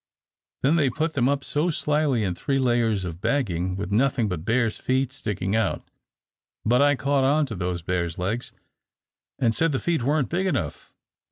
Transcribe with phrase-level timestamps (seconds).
[0.63, 4.43] Then they put them up so sly in three layers of bagging with nothing but
[4.43, 5.87] bears' feet sticking out,
[6.65, 8.51] but I caught on to those bears' legs,
[9.37, 10.91] and said the feet weren't big enough.